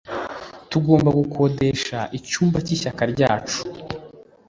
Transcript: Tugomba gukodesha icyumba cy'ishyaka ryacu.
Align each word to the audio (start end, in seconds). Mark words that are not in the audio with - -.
Tugomba 0.69 1.09
gukodesha 1.19 1.97
icyumba 2.17 2.57
cy'ishyaka 2.65 3.03
ryacu. 3.13 3.59